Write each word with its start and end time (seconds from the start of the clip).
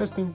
Testing. 0.00 0.34